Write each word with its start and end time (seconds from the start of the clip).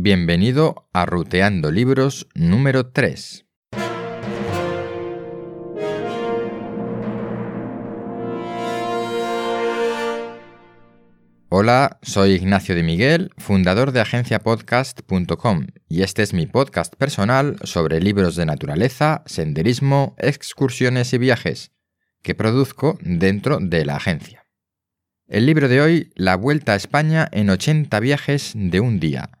Bienvenido 0.00 0.88
a 0.92 1.06
Ruteando 1.06 1.72
Libros 1.72 2.28
número 2.36 2.92
3. 2.92 3.46
Hola, 11.48 11.98
soy 12.02 12.30
Ignacio 12.34 12.76
de 12.76 12.84
Miguel, 12.84 13.32
fundador 13.38 13.90
de 13.90 14.00
agenciapodcast.com 14.00 15.66
y 15.88 16.02
este 16.02 16.22
es 16.22 16.32
mi 16.32 16.46
podcast 16.46 16.94
personal 16.94 17.56
sobre 17.64 18.00
libros 18.00 18.36
de 18.36 18.46
naturaleza, 18.46 19.24
senderismo, 19.26 20.14
excursiones 20.18 21.12
y 21.12 21.18
viajes 21.18 21.72
que 22.22 22.36
produzco 22.36 22.98
dentro 23.00 23.58
de 23.60 23.84
la 23.84 23.96
agencia. 23.96 24.44
El 25.26 25.44
libro 25.44 25.66
de 25.66 25.80
hoy, 25.80 26.12
La 26.14 26.36
Vuelta 26.36 26.74
a 26.74 26.76
España 26.76 27.28
en 27.32 27.50
80 27.50 27.98
viajes 27.98 28.52
de 28.54 28.78
un 28.78 29.00
día, 29.00 29.37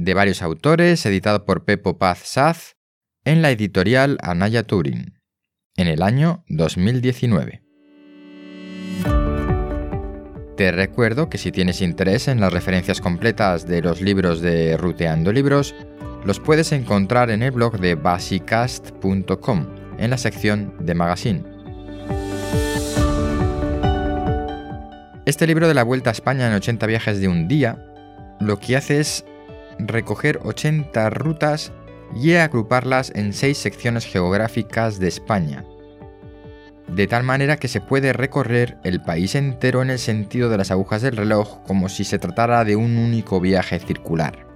de 0.00 0.14
varios 0.14 0.40
autores, 0.40 1.04
editado 1.04 1.44
por 1.44 1.64
Pepo 1.64 1.98
Paz 1.98 2.20
Saz, 2.24 2.76
en 3.24 3.42
la 3.42 3.50
editorial 3.50 4.16
Anaya 4.22 4.62
Turing, 4.62 5.18
en 5.76 5.88
el 5.88 6.02
año 6.02 6.42
2019. 6.48 7.62
Te 10.56 10.72
recuerdo 10.72 11.28
que 11.28 11.36
si 11.36 11.52
tienes 11.52 11.82
interés 11.82 12.28
en 12.28 12.40
las 12.40 12.52
referencias 12.52 13.00
completas 13.00 13.66
de 13.66 13.82
los 13.82 14.00
libros 14.00 14.40
de 14.40 14.78
Ruteando 14.78 15.32
Libros, 15.32 15.74
los 16.24 16.40
puedes 16.40 16.72
encontrar 16.72 17.30
en 17.30 17.42
el 17.42 17.50
blog 17.50 17.78
de 17.78 17.94
basicast.com, 17.94 19.66
en 19.98 20.10
la 20.10 20.18
sección 20.18 20.74
de 20.80 20.94
Magazine. 20.94 21.44
Este 25.26 25.46
libro 25.46 25.68
de 25.68 25.74
la 25.74 25.82
Vuelta 25.82 26.08
a 26.08 26.12
España 26.12 26.46
en 26.46 26.54
80 26.54 26.86
viajes 26.86 27.20
de 27.20 27.28
un 27.28 27.48
día 27.48 27.86
lo 28.40 28.58
que 28.58 28.76
hace 28.76 29.00
es 29.00 29.24
recoger 29.86 30.40
80 30.42 31.10
rutas 31.10 31.72
y 32.14 32.34
agruparlas 32.34 33.12
en 33.14 33.32
6 33.32 33.56
secciones 33.56 34.04
geográficas 34.04 34.98
de 34.98 35.08
España, 35.08 35.64
de 36.88 37.06
tal 37.06 37.22
manera 37.22 37.56
que 37.56 37.68
se 37.68 37.80
puede 37.80 38.12
recorrer 38.12 38.78
el 38.84 39.00
país 39.00 39.34
entero 39.34 39.82
en 39.82 39.90
el 39.90 39.98
sentido 39.98 40.48
de 40.48 40.58
las 40.58 40.70
agujas 40.70 41.02
del 41.02 41.16
reloj 41.16 41.62
como 41.66 41.88
si 41.88 42.04
se 42.04 42.18
tratara 42.18 42.64
de 42.64 42.76
un 42.76 42.96
único 42.96 43.40
viaje 43.40 43.78
circular. 43.78 44.46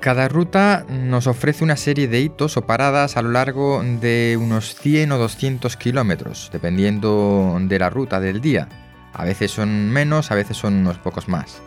Cada 0.00 0.28
ruta 0.28 0.84
nos 0.90 1.26
ofrece 1.26 1.64
una 1.64 1.76
serie 1.76 2.08
de 2.08 2.20
hitos 2.20 2.58
o 2.58 2.66
paradas 2.66 3.16
a 3.16 3.22
lo 3.22 3.30
largo 3.30 3.82
de 3.82 4.38
unos 4.38 4.74
100 4.74 5.12
o 5.12 5.18
200 5.18 5.78
kilómetros, 5.78 6.50
dependiendo 6.52 7.56
de 7.58 7.78
la 7.78 7.88
ruta 7.88 8.20
del 8.20 8.42
día. 8.42 8.68
A 9.14 9.24
veces 9.24 9.50
son 9.50 9.90
menos, 9.90 10.30
a 10.30 10.34
veces 10.34 10.58
son 10.58 10.74
unos 10.74 10.98
pocos 10.98 11.26
más. 11.26 11.62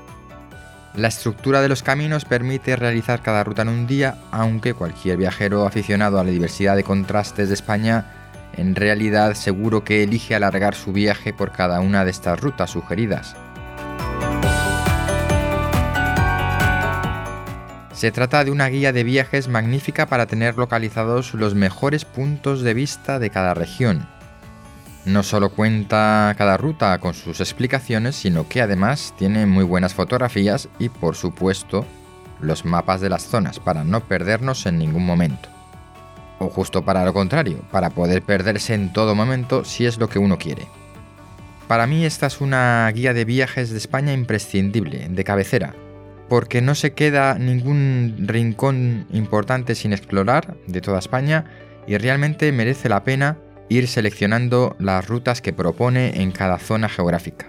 La 0.96 1.10
estructura 1.10 1.62
de 1.62 1.70
los 1.70 1.84
caminos 1.84 2.26
permite 2.26 2.76
realizar 2.76 3.22
cada 3.22 3.44
ruta 3.44 3.62
en 3.62 3.70
un 3.70 3.88
día, 3.88 4.16
aunque 4.32 4.74
cualquier 4.74 5.18
viajero 5.18 5.66
aficionado 5.66 6.20
a 6.20 6.24
la 6.24 6.32
diversidad 6.32 6.76
de 6.76 6.84
contrastes 6.84 7.50
de 7.50 7.54
España 7.54 8.06
en 8.58 8.76
realidad 8.76 9.36
seguro 9.36 9.84
que 9.84 10.04
elige 10.04 10.36
alargar 10.36 10.76
su 10.76 10.92
viaje 10.92 11.32
por 11.32 11.52
cada 11.52 11.80
una 11.80 12.04
de 12.04 12.12
estas 12.12 12.40
rutas 12.40 12.72
sugeridas. 12.72 13.36
Se 17.94 18.12
trata 18.12 18.44
de 18.44 18.52
una 18.52 18.68
guía 18.68 18.94
de 18.94 19.04
viajes 19.04 19.48
magnífica 19.48 20.06
para 20.06 20.28
tener 20.28 20.56
localizados 20.56 21.34
los 21.34 21.56
mejores 21.56 22.06
puntos 22.06 22.62
de 22.62 22.76
vista 22.76 23.18
de 23.18 23.32
cada 23.32 23.56
región, 23.56 24.08
no 25.08 25.24
solo 25.24 25.50
cuenta 25.50 26.36
cada 26.38 26.58
ruta 26.58 26.98
con 27.00 27.14
sus 27.14 27.40
explicaciones, 27.40 28.16
sino 28.16 28.48
que 28.48 28.62
además 28.62 29.14
tiene 29.18 29.46
muy 29.46 29.64
buenas 29.64 29.94
fotografías 29.94 30.68
y 30.80 30.90
por 30.90 31.16
supuesto 31.16 31.86
los 32.42 32.66
mapas 32.66 33.02
de 33.02 33.10
las 33.10 33.24
zonas 33.24 33.60
para 33.60 33.84
no 33.84 34.02
perdernos 34.02 34.66
en 34.66 34.78
ningún 34.78 35.06
momento. 35.06 35.50
O 36.40 36.50
justo 36.50 36.84
para 36.84 37.06
lo 37.06 37.14
contrario, 37.14 37.64
para 37.72 37.90
poder 37.90 38.22
perderse 38.22 38.74
en 38.74 38.94
todo 38.94 39.16
momento 39.16 39.64
si 39.64 39.86
es 39.86 39.98
lo 39.98 40.10
que 40.10 40.20
uno 40.20 40.38
quiere. 40.38 40.68
Para 41.68 41.88
mí 41.88 42.06
esta 42.06 42.28
es 42.28 42.42
una 42.42 42.90
guía 42.94 43.14
de 43.14 43.26
viajes 43.26 43.72
de 43.72 43.78
España 43.78 44.14
imprescindible, 44.14 45.08
de 45.10 45.24
cabecera, 45.24 45.74
porque 46.30 46.62
no 46.62 46.76
se 46.76 46.94
queda 46.94 47.40
ningún 47.40 48.16
rincón 48.28 49.08
importante 49.12 49.74
sin 49.74 49.94
explorar 49.94 50.56
de 50.68 50.82
toda 50.82 51.00
España 51.00 51.46
y 51.88 51.98
realmente 51.98 52.52
merece 52.52 52.90
la 52.90 53.04
pena 53.04 53.38
ir 53.70 53.88
seleccionando 53.88 54.76
las 54.80 55.08
rutas 55.08 55.42
que 55.42 55.54
propone 55.54 56.22
en 56.22 56.32
cada 56.32 56.60
zona 56.60 56.90
geográfica. 56.90 57.48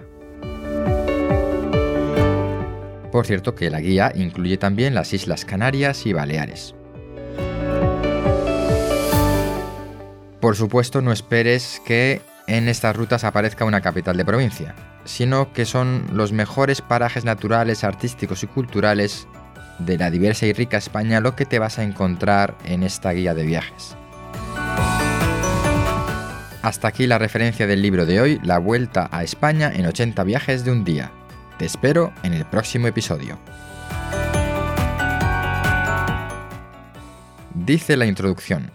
Por 3.11 3.25
cierto 3.25 3.55
que 3.55 3.69
la 3.69 3.79
guía 3.79 4.11
incluye 4.15 4.57
también 4.57 4.93
las 4.93 5.13
Islas 5.13 5.45
Canarias 5.45 6.05
y 6.05 6.13
Baleares. 6.13 6.75
Por 10.39 10.55
supuesto 10.55 11.01
no 11.01 11.11
esperes 11.11 11.81
que 11.85 12.21
en 12.47 12.69
estas 12.69 12.95
rutas 12.95 13.23
aparezca 13.23 13.65
una 13.65 13.81
capital 13.81 14.15
de 14.15 14.25
provincia, 14.25 14.75
sino 15.05 15.53
que 15.53 15.65
son 15.65 16.05
los 16.13 16.31
mejores 16.31 16.81
parajes 16.81 17.25
naturales, 17.25 17.83
artísticos 17.83 18.43
y 18.43 18.47
culturales 18.47 19.27
de 19.79 19.97
la 19.97 20.09
diversa 20.09 20.45
y 20.45 20.53
rica 20.53 20.77
España 20.77 21.19
lo 21.19 21.35
que 21.35 21.45
te 21.45 21.59
vas 21.59 21.79
a 21.79 21.83
encontrar 21.83 22.57
en 22.65 22.83
esta 22.83 23.11
guía 23.11 23.33
de 23.33 23.43
viajes. 23.43 23.98
Hasta 26.69 26.87
aquí 26.87 27.07
la 27.07 27.17
referencia 27.17 27.65
del 27.65 27.81
libro 27.81 28.05
de 28.05 28.21
hoy, 28.21 28.39
La 28.43 28.59
Vuelta 28.59 29.09
a 29.11 29.23
España 29.23 29.71
en 29.73 29.87
80 29.87 30.23
viajes 30.23 30.63
de 30.63 30.71
un 30.71 30.83
día. 30.83 31.11
Te 31.57 31.65
espero 31.65 32.13
en 32.21 32.35
el 32.35 32.45
próximo 32.45 32.85
episodio. 32.85 33.39
Dice 37.55 37.97
la 37.97 38.05
introducción. 38.05 38.71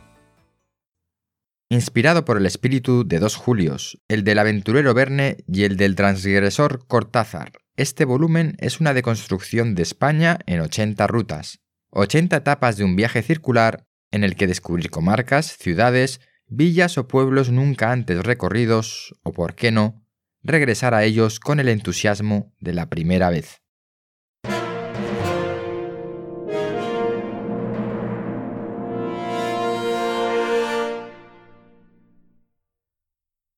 Inspirado 1.68 2.24
por 2.24 2.36
el 2.36 2.46
espíritu 2.46 3.06
de 3.06 3.20
dos 3.20 3.36
Julios, 3.36 4.02
el 4.08 4.24
del 4.24 4.40
aventurero 4.40 4.92
Verne 4.92 5.36
y 5.46 5.62
el 5.62 5.76
del 5.76 5.94
transgresor 5.94 6.88
Cortázar, 6.88 7.52
este 7.76 8.04
volumen 8.04 8.56
es 8.58 8.80
una 8.80 8.92
deconstrucción 8.92 9.76
de 9.76 9.82
España 9.82 10.40
en 10.46 10.58
80 10.58 11.06
rutas, 11.06 11.60
80 11.90 12.38
etapas 12.38 12.76
de 12.76 12.82
un 12.82 12.96
viaje 12.96 13.22
circular 13.22 13.86
en 14.10 14.24
el 14.24 14.34
que 14.34 14.48
descubrir 14.48 14.90
comarcas, 14.90 15.56
ciudades, 15.56 16.20
villas 16.56 16.98
o 16.98 17.08
pueblos 17.08 17.50
nunca 17.50 17.92
antes 17.92 18.22
recorridos, 18.22 19.14
o 19.22 19.32
por 19.32 19.54
qué 19.54 19.72
no, 19.72 20.06
regresar 20.42 20.94
a 20.94 21.04
ellos 21.04 21.40
con 21.40 21.58
el 21.60 21.68
entusiasmo 21.68 22.54
de 22.60 22.74
la 22.74 22.88
primera 22.88 23.30
vez. 23.30 23.63